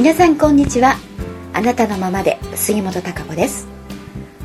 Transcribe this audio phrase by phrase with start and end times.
[0.00, 0.96] 皆さんこんにちは。
[1.52, 3.68] あなたのままで杉本孝子です。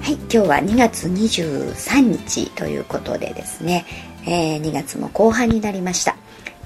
[0.02, 3.86] はい今日は2月23日ということでですね、
[4.28, 6.18] えー、2月も後半になりました。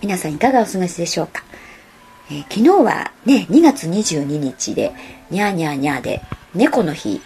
[0.02, 1.44] 皆さんいかがお過ごしでしょうか、
[2.32, 4.92] えー、昨日はね2月22日で
[5.29, 6.24] にゃーにゃーにゃーで
[6.56, 7.21] 猫の日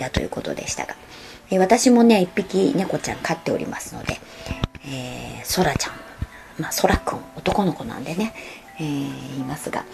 [0.00, 0.96] だということでしたが、
[1.52, 4.18] えー、私もね一匹猫ちゃん飼っておりますので、
[4.84, 5.92] えー、そらちゃん。
[6.60, 8.34] まあそらくん男の子なんでね、
[8.80, 9.84] えー、いますが。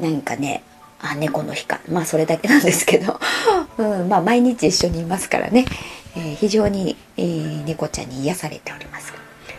[0.00, 0.62] なんかね
[1.00, 1.80] あ猫の日か。
[1.88, 3.18] まあそれだけなんですけど、
[3.78, 5.64] うん、まあ毎日一緒にいますからね、
[6.16, 9.12] えー、非常に、えー、猫ちゃんに癒されております。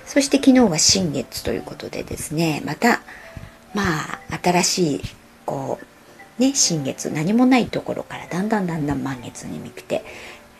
[0.05, 3.01] そして昨日は新月ということでですねまた
[3.73, 5.01] まあ新しい
[5.45, 5.79] こ
[6.37, 10.03] うね新月何もないところからだんだんだんだん満月に見て、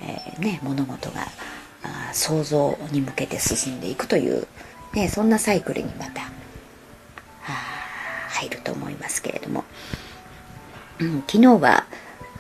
[0.02, 1.28] えー、ね物事が
[2.14, 4.48] 想像に向けて進んでいくという、
[4.94, 6.32] ね、そんなサイクルにまた
[8.32, 9.64] 入ると思いますけれども、
[11.00, 11.86] うん、昨日は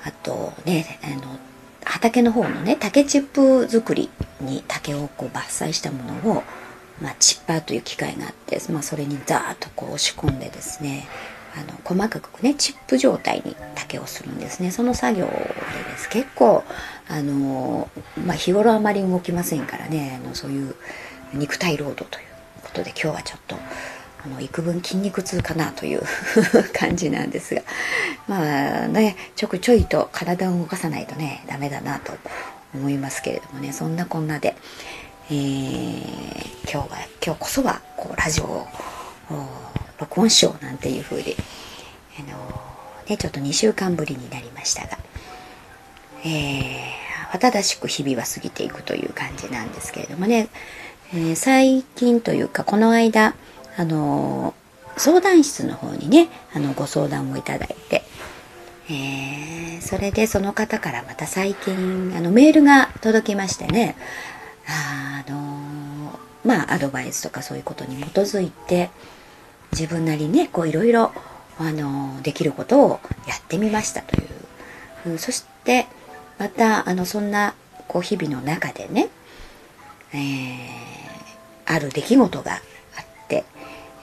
[0.03, 1.37] あとねあの
[1.83, 6.43] 畑の方のね竹チップ作りに竹をこう伐採したものを、
[7.01, 11.07] まあ、チッパーという機械があって、まあ、それにザーッとこう押し込んでですね
[11.55, 14.71] あの細かくねチップ状態に竹をするんですね。
[14.71, 16.09] その作業でです。
[16.09, 16.63] 結構
[17.09, 17.89] あの、
[18.25, 20.75] まあ、日頃あまり動きませんからねあのそういう
[21.33, 22.25] 肉体労働という
[22.63, 23.57] ことで今日はちょっと
[24.23, 26.03] あの幾分筋肉痛かなという
[26.73, 27.61] 感じなんですが
[28.27, 32.13] まあねちょくちょいと体を動かさないとねダメだなと
[32.73, 34.55] 思いますけれどもねそんなこんなで、
[35.29, 36.87] えー、今日は
[37.23, 38.67] 今日こそはこうラジオを
[39.99, 41.35] 録音しようなんていう風で
[42.19, 42.61] あの
[43.07, 44.97] ねちょっと2週間ぶりになりましたが、
[46.23, 50.49] えー、慌ただしく日々は過ぎていくという感じなんですけれどもね、
[51.13, 53.35] えー、最近というかこの間
[53.81, 54.53] あの
[54.95, 58.03] 相談室の方にねあのご相談をいただいて、
[58.91, 63.95] えー、それでその方からまた最近あのメールが届きましてね
[64.67, 68.91] あのまあアドバイスとかそういうことに基づいて
[69.71, 71.11] 自分なりねこういろいろ
[71.57, 72.89] あのできることを
[73.27, 74.29] やってみましたという、
[75.07, 75.87] うん、そして
[76.37, 77.55] またあのそんな
[77.87, 79.09] こう日々の中でね、
[80.13, 82.61] えー、ある出来事が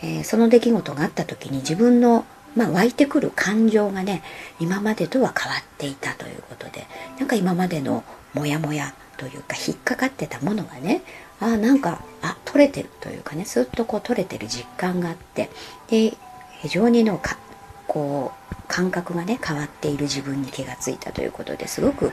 [0.02, 2.24] えー、その出来事があった時に自分の、
[2.56, 4.22] まあ、湧いてくる感情がね
[4.60, 6.86] 今までとは変わっていたということで
[7.18, 8.04] なんか今までの
[8.34, 11.02] モヤモヤというか引っかかってたものがね
[11.40, 15.50] あなんかあ取れてるというかねすっとこう取れてる実感があって
[15.88, 16.14] で
[16.60, 17.38] 非常にのか
[17.86, 22.12] こう感覚がね変わっている自分に気がついたということですごく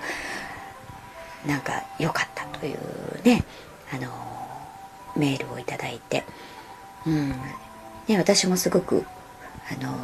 [1.45, 2.77] なんか良かったという
[3.23, 3.43] ね
[3.91, 4.09] あの
[5.15, 6.23] メールをいただいて、
[7.05, 7.35] うん、
[8.07, 9.05] ね、私もすごく
[9.71, 9.95] あの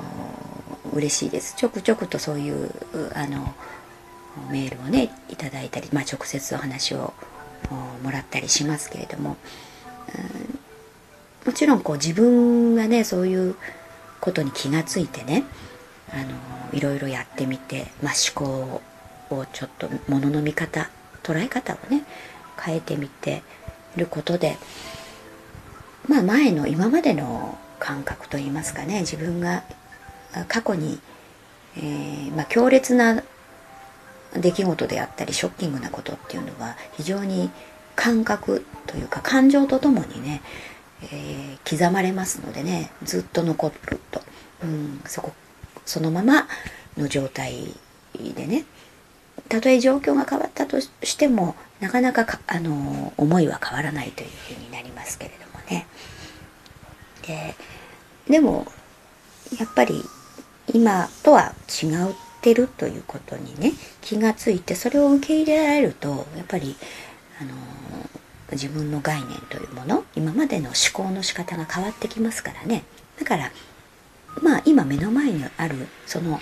[0.94, 1.56] 嬉しいです。
[1.56, 2.72] ちょくちょくとそういう
[3.14, 3.54] あの
[4.50, 7.14] メールをねいただいたり、まあ、直接お話を
[8.04, 9.38] もらったりしますけれども、
[11.46, 13.56] うん、もちろんこう自分がねそういう
[14.20, 15.44] ことに気がついてね
[16.12, 18.82] あのいろいろやってみて、まあ、思考
[19.30, 20.90] をちょっとものの見方
[21.24, 22.04] 捉え方をね
[22.60, 23.44] 変えてみて
[23.96, 24.58] ることで
[26.08, 29.64] まあ前の今までの感覚といいますかね自分が
[30.48, 31.00] 過去に、
[31.76, 33.24] えー、まあ、強烈な
[34.34, 37.50] 出来事であったりショッキングなことっていうのは非常に
[37.96, 40.42] 感覚というか感情とともにね、
[41.12, 44.22] えー、刻まれますのでねずっと残ると、
[44.64, 45.34] うん、そこ
[45.86, 46.48] そのまま
[46.98, 47.74] の状態
[48.36, 48.64] でね
[49.50, 55.88] たとえ状況が変わったとしてもなかなかあの思いは変わらないというふうになりますけれどもね。
[57.26, 57.56] で
[58.30, 58.66] でも
[59.60, 60.04] やっぱり
[60.74, 61.90] 今とは違っ
[62.42, 66.76] てるということにね気がついてそれを受け入れられるとやっぱり
[67.40, 67.52] あの
[68.52, 72.84] 自分の概念というもの今までの思考の仕方が変わってきますからね。
[73.20, 73.52] だから
[74.42, 76.40] まあ今目の前にあるその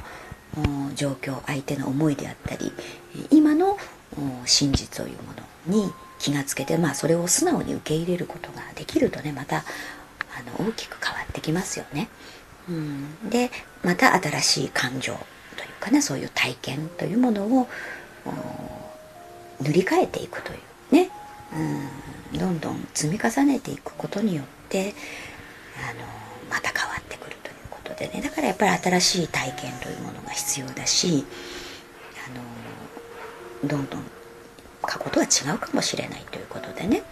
[0.96, 2.72] 状況相手の思いであったり
[3.32, 3.78] 今の
[4.46, 5.34] 真実というも
[5.74, 9.64] のに気がつけて、まあ、それを素直に受け入れることができるとねまた
[10.40, 12.08] あの大きく変わってきますよね。
[12.70, 13.50] うん、で
[13.84, 15.14] また新しい感情
[15.58, 17.68] というかねそういう体験というものを
[19.62, 20.56] 塗り替えていくとい
[20.92, 21.10] うね、
[22.32, 24.94] うん、どんどん積み重ねていくことによって
[25.90, 26.06] あの
[26.50, 28.22] また変わってくるということでね。
[28.22, 31.26] だからやっぱり新しい体験というものが必要だし
[32.28, 34.04] あのどんどん
[34.84, 37.04] 過去とは違うかもしれないということでね。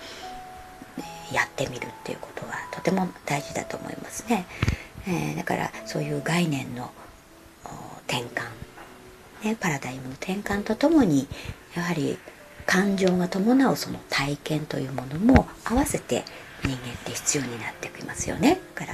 [1.34, 4.46] やってみるっていうことはとても大事だと思いますね、
[5.08, 6.92] えー、だからそういう概念の
[8.08, 8.44] 転換、
[9.44, 11.28] ね、パラダイムの転換とともに
[11.76, 12.18] やはり
[12.66, 16.24] 感情が伴うその体験というものも合わせて
[16.64, 18.60] 人間って必要になってきますよね。
[18.76, 18.94] だか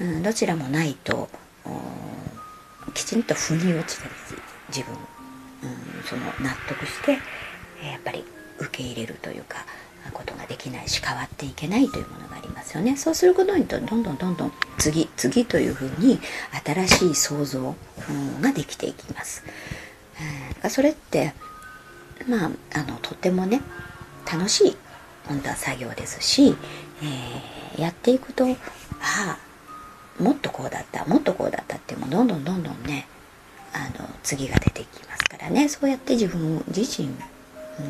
[0.00, 1.28] ら、うん、どちらもないと
[2.92, 4.10] きちんと腑に落ちたり
[4.68, 4.94] 自分、
[5.62, 8.24] うん、その納得してやっぱり
[8.58, 9.64] 受け入れるというか
[10.12, 12.96] ことができないし変わっていけないというものがありますよね。
[12.96, 16.18] そうすることによってどんどんどんどん次次というふうに
[16.64, 19.44] 新しい想像、うん、ができていきます、
[20.62, 21.34] うん、それって
[22.28, 23.60] まああのとってもね
[24.30, 24.76] 楽しい
[25.26, 26.56] 本当は作業ですし、
[27.02, 28.54] えー、やっていくとあ
[29.00, 29.38] あ
[30.22, 33.06] もっとこうだったもっとこうだったってもどんどんどんどんね
[33.72, 35.68] あの次が出てきますからね。
[35.68, 37.08] そうやって自分自身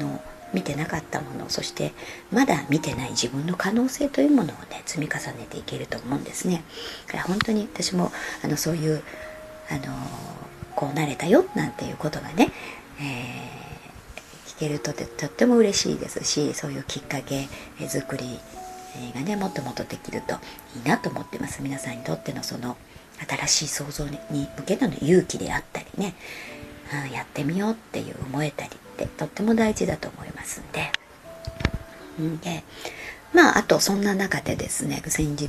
[0.00, 0.20] の
[0.52, 1.92] 見てなかったものそして
[2.30, 6.62] まだ見てない自分の可能性というものをね積み重ねていけると思うんですね。
[7.26, 8.12] 本当に私も
[8.44, 9.02] あのそういう
[9.70, 9.94] あの
[10.74, 12.52] こうなれたよなんていうことがね、
[13.00, 17.48] えー、聞けるととっても嬉しいですしそういうきっかけ
[17.88, 18.38] 作り
[19.14, 20.34] がねもっともっとできると
[20.76, 22.76] いいなと思ってます皆さんにとってのその
[23.26, 24.18] 新しい想像に
[24.58, 26.14] 向けての勇気であったりね、
[27.06, 28.70] うん、やってみようっていう思えたり
[29.04, 30.90] ってとっても大事だと思いますんで。
[32.20, 32.64] んで
[33.32, 35.46] まああとそんな中でですね先日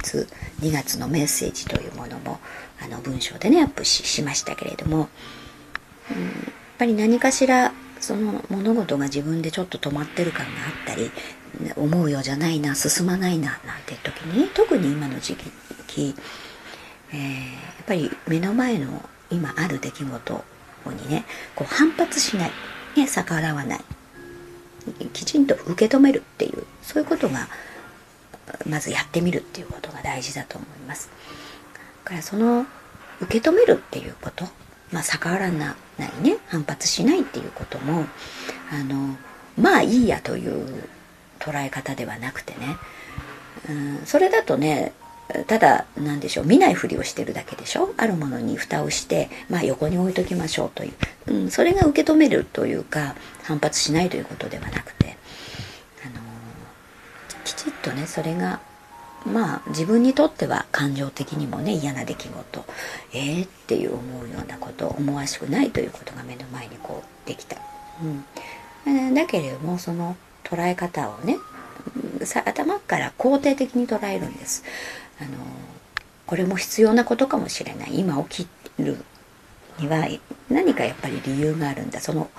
[0.59, 2.39] 2月のメッセージというものも
[2.83, 5.07] あの文章でねアップしましたけれども、
[6.11, 6.33] うん、やっ
[6.77, 11.11] ぱり何かしらその物事が自分でちょっと止まってる感があったり
[11.75, 15.35] 思うようじゃないな進まないななんて時に特に今の時
[15.87, 16.13] 期、
[17.11, 17.23] えー、や
[17.83, 19.01] っぱり目の前の
[19.31, 20.43] 今ある出来事
[20.91, 22.51] にねこう反発しない、
[22.97, 23.79] ね、逆らわない
[25.13, 27.47] きちんと受け止めるっていうそういうことが
[28.67, 31.09] まずやってみるっていうことが大事だと思います。
[32.03, 32.65] だからその
[33.21, 34.45] 受け止めるっていうこと、
[34.91, 35.75] まあ、逆らわない
[36.21, 38.05] ね反発しないっていうことも
[38.71, 39.15] あの
[39.59, 40.83] まあいいやという
[41.39, 42.77] 捉え方ではなくてね、
[43.69, 44.93] うん、それだとね
[45.47, 47.93] ただ何でしょう見ないふりをしてるだけでしょ？
[47.97, 50.89] あるものに蓋をして、まあ、横に置いときましょうとい
[51.27, 55.17] う、うん、それが受け止めるというか反発しないということではなくて、
[56.05, 56.21] あの
[57.43, 58.61] きちっとねそれが
[59.25, 62.65] まあ自分にとっては感情的にもね嫌な出来事。
[63.13, 63.45] えー？
[63.45, 67.57] っていう思うようなこと思わしくないということが目の前にこうできた。
[68.85, 70.15] うん、だけれどもその
[70.45, 71.37] 捉え方をね
[72.45, 74.63] 頭から肯定的に捉えるんです。
[75.19, 75.29] あの
[76.25, 77.99] これも必要なことかもしれない。
[77.99, 78.47] 今起き
[78.79, 78.97] る
[79.79, 80.07] には
[80.49, 81.99] 何かやっぱり理由があるんだ。
[81.99, 82.29] その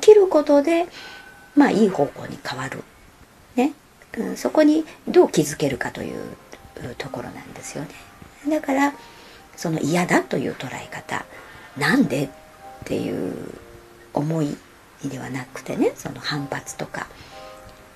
[0.00, 0.86] 起きることで
[1.56, 2.82] まあいい方向に変わる。
[3.56, 3.72] ね、
[4.18, 6.22] うん、そこにどう気づけるかという
[6.98, 7.90] ところなんですよね。
[8.48, 8.94] だから
[9.56, 11.24] その嫌だという捉え方
[11.76, 12.28] なんでっ
[12.84, 13.34] ていう
[14.14, 14.56] 思い
[15.04, 15.92] ではなくてね。
[15.96, 17.06] その反発とか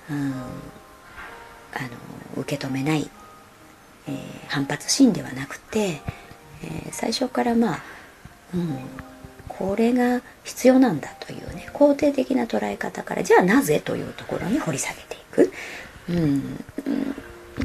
[0.09, 1.81] うん、あ
[2.35, 3.09] の受け止めない、
[4.07, 6.01] えー、反発心ではなくて、
[6.63, 7.83] えー、最初からまあ、
[8.53, 8.79] うん、
[9.47, 15.51] これが必要なんだというね肯定的な捉え方からじゃあなぜというところに掘り下げていく。
[16.09, 16.57] うん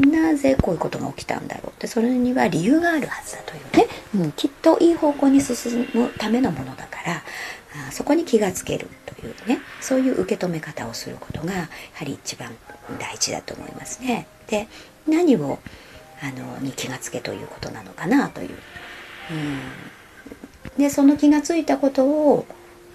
[0.01, 3.89] なぜこういうことが起きたんだろうってそれには理由があるはずだというね、
[4.25, 7.23] うん、きっといい方向に進むためのものだから
[7.89, 12.51] あそこに気がつけるというねそういう受け止め方をすることがやはり一番
[12.99, 14.27] 大事だと思いますね。
[14.47, 14.67] で
[15.07, 15.59] 何を
[16.23, 18.51] あのに気がつけということなのかなという。
[19.31, 19.59] うん。
[20.79, 22.47] でその気がついたことを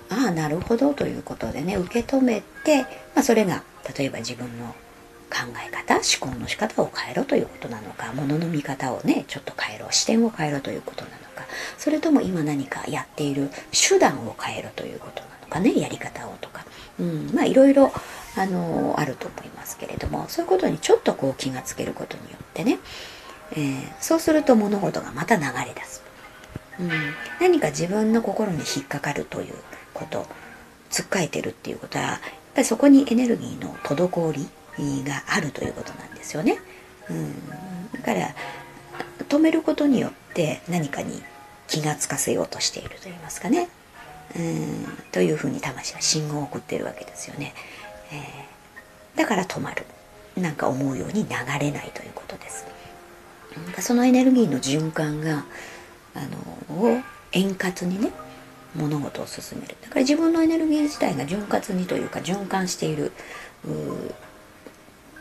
[0.09, 3.63] ああなるほどということでね受け止めて、まあ、それが
[3.97, 4.73] 例えば自分の
[5.29, 11.45] 考え方思考の仕方を変えろということなのかものの見方をねちょっと変えろ視点を変えろということなのか
[11.77, 16.65] それとも今何かやっている手段を変えろということなのかねやり方をとか、
[16.99, 17.91] うん、まあいろいろ
[18.37, 22.79] あのあると思いますけれどもそういうことにちょっとこう気がつけることによってね、
[23.53, 26.03] えー、そうすると物事がまた流れ出す、
[26.79, 26.89] うん、
[27.39, 29.53] 何か自分の心に引っかかるという
[29.93, 30.25] こと
[30.89, 32.19] つっかえてるっていうことはやっ
[32.55, 36.59] ぱりそこにエネルギーの滞りがあるということなんですよね。
[37.09, 37.33] うん、
[37.93, 38.35] だから
[39.29, 41.21] 止めることによって何かに
[41.67, 43.69] 気がつかせようとしていると言いますかね。
[44.35, 47.53] うんというふうに魂は信号を送ってるわけですよね。
[48.11, 49.85] えー、だから止まる。
[50.35, 52.65] なんか思うように流れないということです。
[53.79, 55.45] そのエネルギーの循環が
[56.13, 56.19] あ
[56.71, 58.11] のを円滑にね
[58.75, 63.11] 物事を進めるだから自分のエネルギー自体が潤滑にというか循環している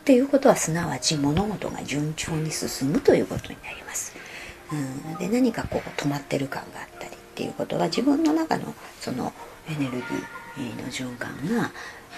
[0.00, 4.14] っていうことはすなわち物事が順調に進むということになります。
[4.72, 9.32] うん、で何かこう止まってる感があったりっていうことは自分の中のその
[9.68, 11.70] エネルギーの循環が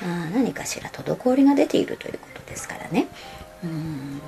[0.02, 3.08] あ何かしら滞りが出ているということですからね。
[3.64, 4.20] うん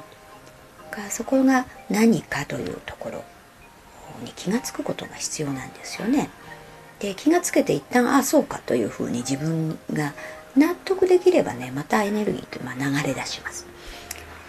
[0.90, 3.24] かそこが何かというところ
[4.24, 6.30] に気が付くことが必要なんですよね。
[6.98, 10.12] で気がつけて一旦ああそうかというふうに自分が
[10.56, 13.66] 納得できればねまたエネルギーってま流れ出します。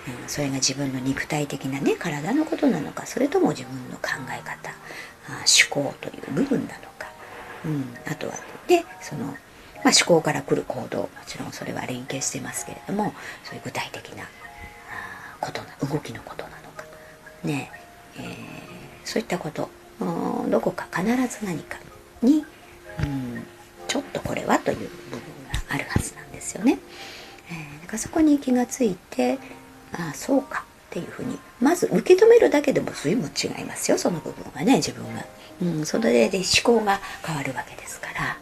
[0.08, 4.72] うん、それが自分の肉体的なね体のことなのかそれとも自分の考え方
[5.30, 7.08] あ思考という部分なのか、
[7.66, 8.34] うん、あとは
[8.68, 9.36] でその、まあ、
[9.86, 14.26] 思考から来る行動もちろんそれは連携してますけれどもそういう具体的な
[15.42, 16.86] ことな動きのことなのか。
[17.44, 17.72] ね
[18.18, 18.26] えー、
[19.04, 19.70] そういったこと
[20.50, 21.78] どこか必ず何か
[22.22, 22.46] に、
[23.00, 23.44] うん、
[23.88, 25.20] ちょっとこれはという部分
[25.52, 26.80] があるはずなんですよね。
[27.50, 29.38] えー、かそこに気がついて
[29.94, 33.98] ああそうかっていうふうにまず受け止めるだけでも随分違いますよ。
[33.98, 35.26] その部分はね自分が、
[35.62, 38.38] うん、それで思考が変わるわけですから、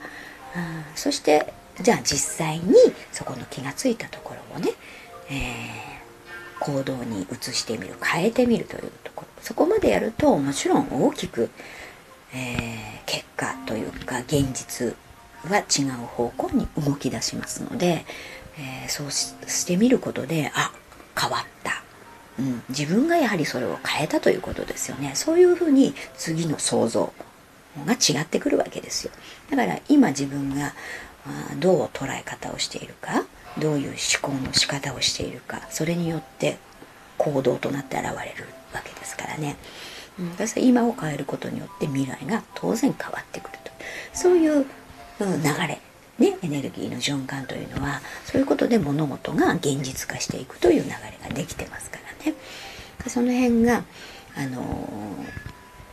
[0.55, 2.73] うん、そしてじゃあ実際に
[3.11, 4.71] そこの気がついたところをね、
[5.29, 5.98] えー、
[6.59, 11.49] 行動に移してみる変えてみるというところそこまでやるともちろん大きく、
[12.33, 14.95] えー、結果というか現実
[15.45, 18.05] は違う方向に動き出しますので、
[18.57, 20.71] えー、そうしてみることであ
[21.19, 21.83] 変わった、
[22.39, 25.11] うん、自分がやはりそれを変えたということですよね。
[25.15, 27.13] そういうふうに次の想像
[27.85, 29.13] が違ってくるわけですよ。
[29.49, 30.73] だから今自分が
[31.59, 33.23] どう捉え方をしているか。
[33.57, 36.57] どういう思考の仕方をしているかそれによって
[37.17, 39.57] 行動となって現れるわけですからね、
[40.17, 43.71] うん、だから今を変えることによって未来が当然変わってくると。
[44.13, 44.65] そういう、
[45.19, 45.27] 流
[45.67, 45.81] れ
[46.17, 52.37] ね、エネルギーの循環というのはそういうことで物事が現実化していくという流れができてますからね。
[53.07, 53.83] その辺が
[54.35, 54.61] あの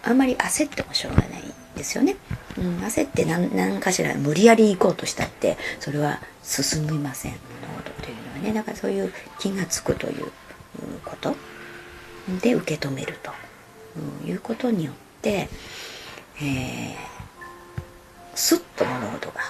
[0.03, 1.43] ー、あんまり焦ってもしょうがない
[1.77, 2.17] ですよね、
[2.59, 7.33] うん、焦って何何かしら無理やり行こうとしたってそれは進みません。
[7.33, 10.33] 物事というのはねだからそういう気が付くという
[11.05, 11.37] こと。
[12.43, 13.31] で受け止めると。
[14.27, 15.49] いうことによって、
[16.43, 17.17] えー
[18.37, 19.41] スッと物事が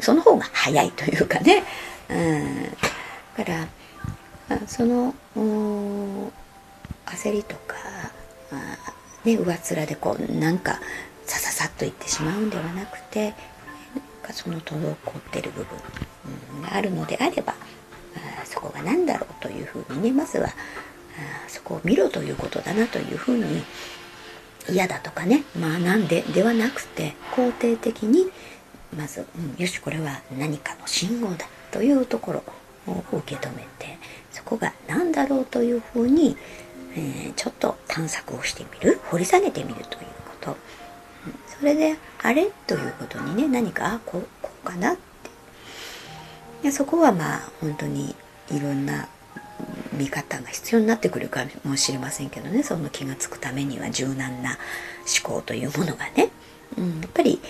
[0.00, 1.64] その方が早いというかね、
[2.10, 2.64] うん、
[3.38, 3.66] だか
[4.50, 7.76] らその焦りとか
[8.52, 8.76] あ、
[9.24, 10.78] ね、上っ面でこうなんか
[11.26, 13.34] さささっといってしまうんではなくてなん
[14.22, 14.94] かその滞っ
[15.30, 17.54] てる部分があるのであれば
[18.44, 20.48] そこが何だろうというふうにねまずは
[21.48, 23.62] そこを見ろということだなというふうに
[24.68, 28.30] 嫌だとかねまあなんでではなくて肯定的に
[28.96, 32.44] まず、うん、よしこれは何かの信号だというところ
[32.86, 33.98] を受け止めて
[34.30, 36.36] そこが何だろうというふうに、
[36.94, 40.06] えー、ちょっと探索をしてみる掘り下げてみるという
[40.40, 40.56] こと、
[41.58, 42.50] それであれ？
[42.66, 45.02] ということにね何かこうこうかなって。
[46.62, 48.14] でそこはまあ本当に
[48.50, 49.08] いろんな
[49.92, 52.62] 見方が必要になってくるかもしれませんけどね。
[52.62, 54.58] その気が付くためには柔軟な
[55.22, 56.30] 思考というものがね、
[56.76, 57.40] うん、やっぱり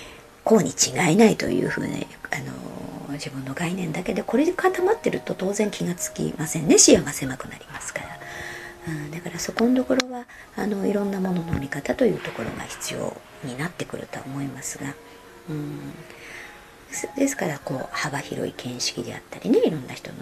[0.44, 6.76] こうに違いないというふうに、あの自分の概念だけでこれで固まってると当然気がつきませんね。
[6.78, 8.18] 視野が狭くなりますから、
[8.88, 14.94] うん、だからそこのところはあのいろんなものの見方というところが必要になってくるとは思いますが、
[15.50, 15.92] うん、
[17.16, 20.18] ですからこう幅広い見識であったりねいろんな人の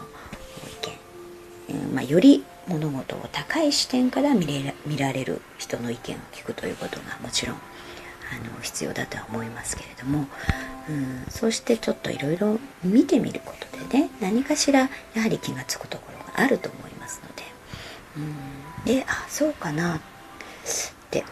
[1.69, 7.59] 意見、うんまあ、より物事を高い視点から見れ見られる人の意見を聞くということがもちろんあ
[8.57, 10.27] の必要だとは思いますけれども、
[10.89, 17.43] うん、そしてちょっといろいろ見てみることでね何かしらやはり気が付くところがあると思いますので、
[18.17, 18.35] うん、
[18.85, 19.97] であそうかな。
[19.97, 20.01] っ
[21.11, 21.25] て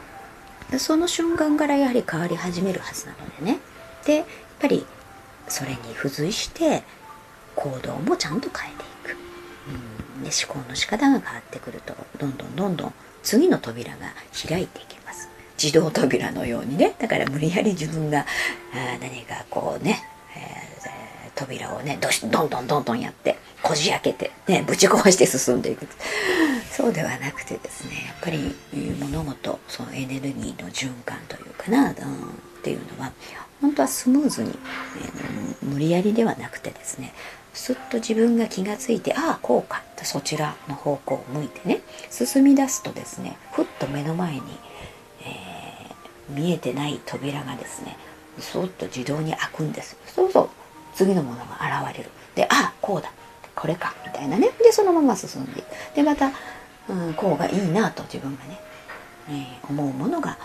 [0.79, 3.59] その瞬間からやはり変わり始めるはずなのでね。
[4.05, 4.27] でやっ
[4.61, 4.87] ぱり
[5.49, 6.83] それに付随して
[7.57, 9.17] 行動もちゃんと変えていく、
[10.17, 14.13] うん、で思考の仕方が変わってくるとどんどんどんどん次の扉が
[14.49, 15.29] 開いていきます。
[15.63, 16.95] 自動扉のようにね。
[16.99, 18.25] だから無理やり自分があ
[19.01, 20.03] 何かこうね、
[21.41, 25.87] 扉をねどしどんどんどんどんやってこじ開けてねぶち壊して進んでいく。
[26.71, 28.55] そうではなくてですねやっぱり
[29.01, 31.95] 物事そのエネルギーの循環というかな、うん、っ
[32.63, 33.13] ていうのは
[33.61, 34.57] 本当はスムーズに、え、
[35.63, 37.13] 無理やりではなくてですね
[37.53, 41.81] すっと自分が気がついてああこうかとそちらの方向を向いてね
[42.11, 44.41] 進み出すとですねふっと目の前に
[45.27, 45.91] え
[46.31, 47.97] 見えてない扉がですね
[48.39, 49.97] そっと自動に開くんです。
[50.07, 50.60] そうそう。
[50.95, 52.11] 次のものが現れる。
[52.35, 53.11] であこうだ。
[53.55, 53.95] これか。
[54.07, 54.51] みたいなね。
[54.63, 55.67] でそのまま進んでいく。
[55.95, 56.31] でまた、
[56.89, 58.61] うん、こうがいいなと自分がね、
[59.29, 60.39] えー、思うものが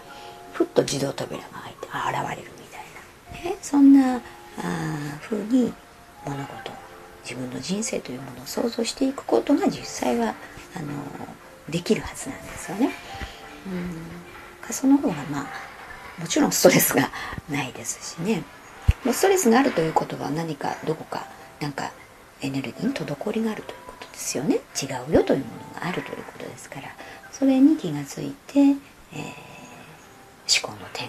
[0.53, 4.21] ふっと自動扉が開いてあ現れるみたいな、ね、そんなあ
[5.21, 5.73] 風に
[6.25, 6.71] 物事
[7.23, 10.35] 自分の人生というものを想像していくことが実際は
[10.75, 10.93] あの
[11.69, 12.91] できるはずなんですよね。
[13.67, 14.73] うん。
[14.73, 15.47] その方がまあ
[16.19, 17.09] もちろんストレスが
[17.49, 18.43] ないですしね。
[19.03, 21.27] もうストレスがあるということは何かどこか
[21.59, 21.91] なんか
[22.41, 24.59] エネルギーに滞りがあるということですよね。
[24.81, 26.89] 違うよというものがあるということですから。
[27.31, 28.77] それに気がついて、えー、思
[30.61, 31.05] 考の転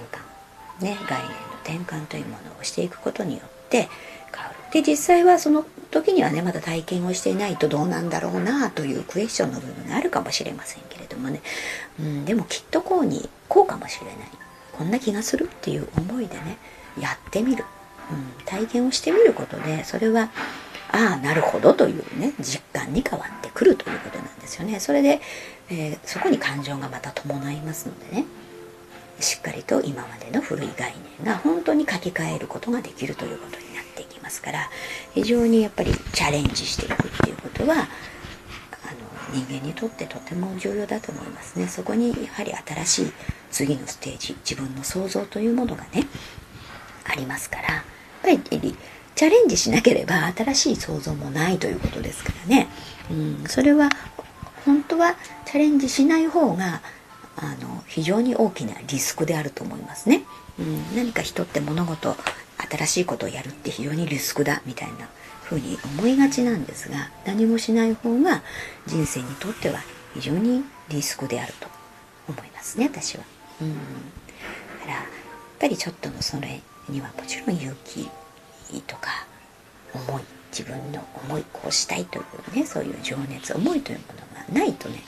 [0.80, 3.88] 換、ね、概念の転換というものをしていくことによって
[4.34, 4.56] 変わる。
[4.72, 11.40] で実際はその時にはねまだ体験をしていないとどうなんだろうなというクエスチョンの部分があるかもしれませんけれどもね、
[12.00, 14.16] うん、でもきっとこうにこうかもしれない。
[14.76, 16.58] こんな気がするっていう思いでね
[17.00, 17.64] やってみる、
[18.10, 20.30] うん、体験をしてみることでそれは
[20.92, 24.78] ああなるほどというね実感に変わってくるということなんですよね。
[24.80, 25.20] それで、
[25.68, 28.24] えー、そこに感情がまた伴いますのでね
[29.20, 34.70] しっかりと今までの古い概念が本当に書き換えることができるということになっていきますから
[35.14, 37.88] 非常にやっぱりチャレンジしていくっていうことは
[39.32, 41.66] 人間にとってとても重要だと思いますね。
[41.66, 43.12] そこにやはり新しい
[43.50, 46.06] 次のステージ自分の想像というものがね
[47.04, 47.84] ありますから。
[48.26, 48.76] やっぱり
[49.14, 52.68] チャレンジしなければ新しい想像もないということですからね、
[53.10, 53.88] うん、それは
[54.64, 55.14] 本当は
[55.46, 56.82] チャレンジしない方が
[57.36, 60.24] あの非常に大きなリスクであると思いますね、
[60.58, 62.14] うん、何か人って物事
[62.70, 65.08] 新しいことをやるって非常にリスクだみたいな。
[65.48, 68.42] 風に思いがちなんですが何もしない方が
[68.86, 69.80] 人生にとっては
[70.14, 71.68] 非常にリスクであると
[72.28, 73.24] 思いますね私は。
[73.60, 73.80] うん、だ
[74.80, 75.04] からやっ
[75.58, 78.08] ぱりちょっとのそれにはもちろん勇気
[78.86, 79.26] とか
[79.94, 84.04] 思い自分の思いこうしたいというねそういう情熱思いというも
[84.52, 85.02] のがないとね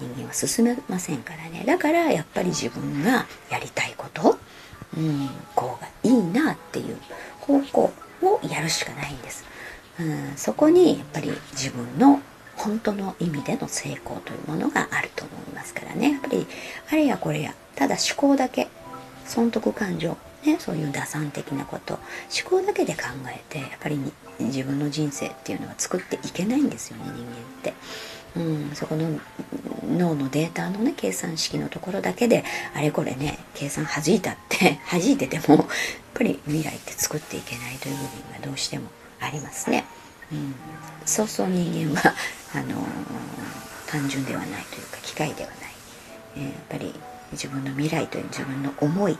[0.00, 1.64] 人間は進めませんからね。
[1.66, 4.38] だからやっぱり自分がやりたいこと
[4.96, 6.96] うんこうがいいなっていう
[7.40, 9.44] 方向をやるしかないんです、
[10.00, 12.20] うん、そこにやっぱり自分の
[12.56, 16.12] 本当の意味での成功というものがあると思いますからね。
[16.12, 16.46] やっぱり
[16.90, 18.68] あれやこれやただ思考だけ
[19.26, 23.98] 損得感情ね、そういう打算的なこと思考だけで考えてやっぱり
[24.38, 27.24] 自分の人生っていうのは作っていけないんですよね人間っ
[27.62, 27.74] て。
[28.36, 29.18] うん、そこの
[29.88, 35.66] 脳のデータのね計算式のところだけであれこれね計算弾いたって 弾いててもやっ
[36.14, 38.08] ぱり未来って作っていけないという部分
[38.40, 38.88] がどうしても
[39.20, 39.84] ありますね。
[40.32, 40.54] うん、
[41.04, 42.14] そうそう人間は
[42.54, 42.84] あのー、
[43.86, 45.58] 単純ではないというか機械ではない、
[46.36, 46.94] えー、やっぱり
[47.32, 49.18] 自分の未来という自分の思い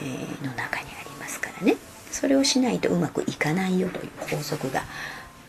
[0.00, 1.76] えの中にありますからね。
[2.10, 4.84] それをしないとうまくいかないよという法則が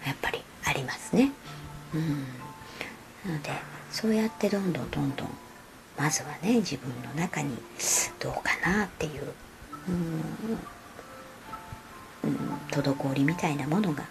[0.05, 1.32] やっぱりありますね。
[1.93, 2.25] うん。
[3.25, 3.51] なので
[3.91, 5.27] そうやってどんどんどんどん
[5.97, 7.58] まずはね自分の中に
[8.19, 9.34] どうかなっていう。
[9.88, 10.60] うん、
[12.71, 14.03] 滞りみたいなものが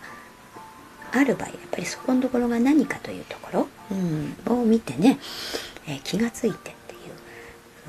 [1.13, 5.19] ある場合やっぱりそこのところが何かというところ、うん、を見てね、
[5.87, 6.79] えー、気がついて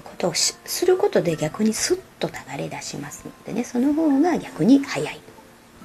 [0.03, 5.19] ことをすることで逆にスッと流れ出しますのでねその方が逆に早い、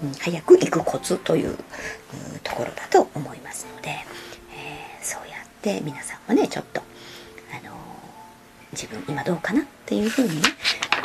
[0.02, 1.56] うん、早く行くコツという
[2.42, 6.80] ところだと思いますので、えー、そうやって皆さんもねちょっと、
[7.52, 7.76] あのー、
[8.72, 10.42] 自分今どうかなっていうふうにね、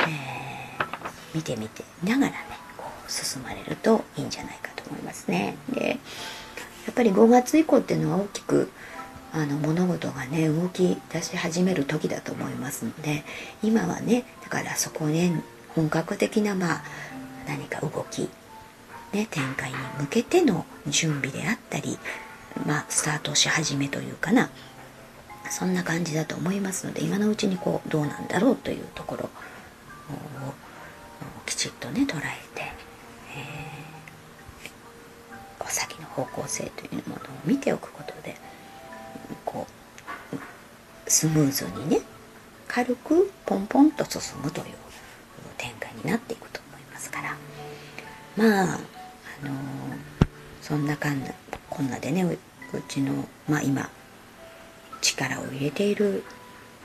[0.08, 2.38] えー、見てみてながらね
[3.10, 5.58] 進まれるといいんじゃないかと思いますね。
[5.74, 6.00] で
[6.86, 8.72] やっぱり5月以降っていうのは大きく
[9.32, 13.24] あの物事がね動き出し始める時だと思いますので
[13.62, 15.44] 今はねだからそこね
[15.76, 16.84] 本格的なまあ
[17.48, 18.30] 何か動き、
[19.14, 22.00] ね、展開に向けての準備であったり
[22.66, 24.50] まあスタートし始めというかな
[25.50, 29.30] そんな感じだと思いますので今のうちにこうどうなんだろうというところを
[31.46, 32.22] きちっとね捉え
[32.56, 38.36] て、ー、先の方向性というものを見ておくことで
[39.46, 39.68] こ
[40.34, 40.38] う
[41.08, 42.02] スムーズにね
[42.68, 44.66] 軽くポンポンと進むという
[45.58, 47.36] 展開になっていくと思いますから。
[48.38, 49.58] まああのー、
[50.62, 51.32] そんなかんな
[51.70, 52.38] こんなでねう
[52.88, 53.90] ちのまあ今
[55.02, 56.24] 力を入れている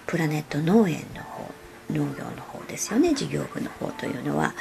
[0.07, 1.51] プラネット農園の方
[1.91, 4.55] 農業の方ですよね事業部の方というのは。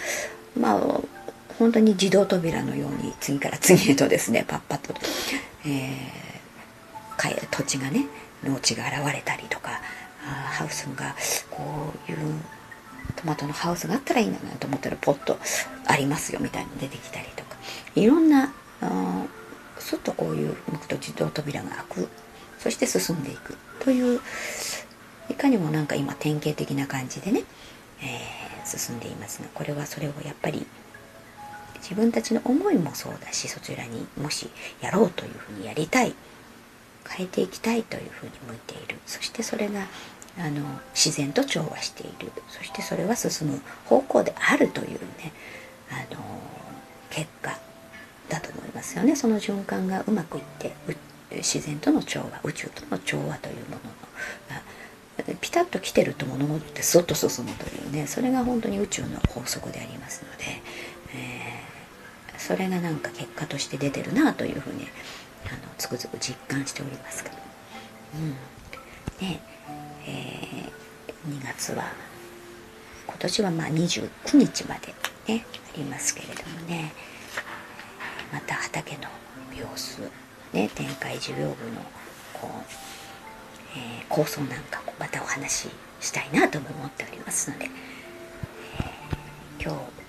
[0.59, 0.99] まあ
[1.63, 4.93] 本当に自動扉のように次から次へとですねパッパッと、
[5.65, 6.33] えー
[7.51, 8.07] 土地がね
[8.43, 9.79] 農地が現れたりとか
[10.25, 11.15] ハウスが
[11.49, 12.17] こういう
[13.15, 15.37] トマトのハウスがあったらいいなと思ったらポッと
[15.85, 17.55] ありますよみたいなの出てきたりとか
[17.95, 18.51] いろんな
[19.77, 22.09] すっとこういう向くと自動扉が開く。
[22.59, 24.21] そして進んでいくという
[25.29, 27.43] いかにもなんか今典型的な感じでね、
[28.01, 30.65] えー、進んでいますがこれはそれをやっぱり
[31.83, 34.49] 自分たちの思いもそうだしそちらにもし
[34.81, 36.15] やろうというふうにやりたい
[37.07, 38.97] 変えていきたいというふうに向いている。
[39.05, 39.87] そしてそれが
[40.39, 40.61] あの
[40.95, 42.31] 自然と調和している。
[42.47, 45.33] そしてそれは進む方向であるというね
[45.91, 46.21] あの
[47.09, 47.57] 結果
[48.29, 49.15] だと思いますよね。
[49.15, 50.73] その循環がうまくいって
[51.35, 53.75] 自然との調和宇宙との調和というもの
[54.49, 54.61] が
[55.41, 60.43] ピタッと来てると物事ってそっと進むというねそれが本当に宇宙の法則でありますので、
[61.13, 61.62] えー、
[62.45, 64.85] それがなんか結果として出てるなというふうに
[65.47, 67.37] あのつくづく実感しておりますけど、
[68.15, 68.31] うん。
[69.25, 69.39] ね
[70.05, 71.85] えー、2月は
[73.07, 74.93] 今年はまあ29日まで
[75.33, 76.91] ねありますけれどもね
[78.33, 79.03] また畑の
[79.57, 80.01] 様子、
[80.51, 81.53] ね、展開事業部の
[82.33, 85.69] こう、えー、構想なんかもまたお話し
[86.01, 87.69] したいなとも思っておりますので、
[89.59, 90.02] えー、今日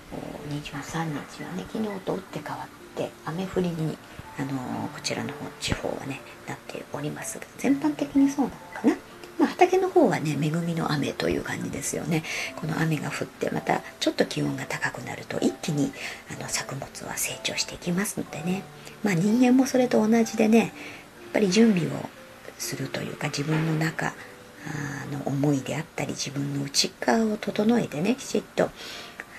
[0.49, 3.97] 23日はね昨日と打って変わって雨降りに
[4.37, 8.95] あのこちらの方地方はねなっておりますが全般的にそうなのかな？
[9.37, 12.23] まあ、畑の方はね恵みの雨という感じですよね
[12.55, 15.91] この雨が降ってまたちょっと気温が高くなると一気に
[16.31, 18.63] あの作物は成長していきますのでね
[19.03, 20.69] まあ人間もそれと同じでねやっ
[21.33, 22.09] ぱり準備を
[22.57, 24.13] するというか自分の中
[25.11, 28.69] の思いであったり自分の内側を整えてねきちっと、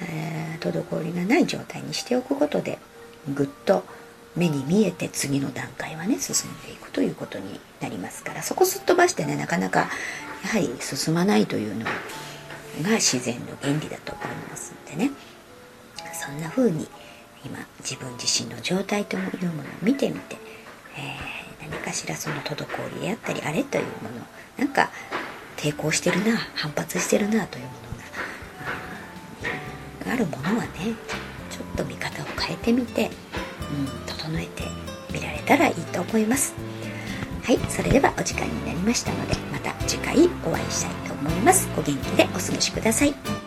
[0.02, 2.78] えー、滞りがない状態にしておくことで
[3.34, 3.84] ぐっと
[4.36, 9.88] 目に見えて次の段階はね進んでいくということになりますからそこすっ飛ばしてねなかなか
[10.42, 11.84] やはり進まないというの
[12.82, 15.10] が自然の原理だと思いますんでね。
[16.12, 16.88] そんな風に
[17.44, 20.36] 今自分自身の状態というものを見てみて、
[20.96, 24.26] えー、何かしらその滞りであったりあれというもの
[24.58, 24.90] なんか
[25.56, 27.95] 抵抗してるな反発してるなというものを
[30.10, 30.68] あるものはね
[31.50, 33.10] ちょっと見方を変えてみて
[33.70, 34.64] うん、整えて
[35.12, 36.54] みられたらいいと思います。
[37.42, 41.68] はいそれではお時間になりましたのでまた次回お会いしたいと思います。
[41.76, 43.45] お元気でお過ごしください。